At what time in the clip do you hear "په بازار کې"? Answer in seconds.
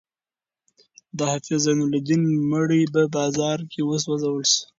2.93-3.81